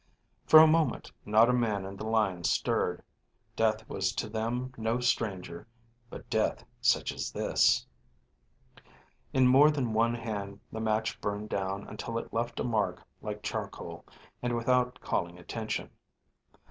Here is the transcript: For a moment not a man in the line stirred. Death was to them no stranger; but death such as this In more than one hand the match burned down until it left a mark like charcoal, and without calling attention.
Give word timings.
For 0.47 0.59
a 0.59 0.65
moment 0.65 1.11
not 1.27 1.47
a 1.47 1.53
man 1.53 1.85
in 1.85 1.95
the 1.95 2.07
line 2.07 2.43
stirred. 2.43 3.03
Death 3.55 3.87
was 3.87 4.13
to 4.13 4.27
them 4.27 4.73
no 4.75 4.99
stranger; 4.99 5.67
but 6.09 6.27
death 6.27 6.65
such 6.81 7.11
as 7.11 7.31
this 7.31 7.85
In 9.31 9.45
more 9.47 9.69
than 9.69 9.93
one 9.93 10.15
hand 10.15 10.59
the 10.71 10.81
match 10.81 11.21
burned 11.21 11.49
down 11.49 11.87
until 11.87 12.17
it 12.17 12.33
left 12.33 12.59
a 12.59 12.63
mark 12.63 13.03
like 13.21 13.43
charcoal, 13.43 14.03
and 14.41 14.55
without 14.55 14.99
calling 15.01 15.37
attention. 15.37 15.91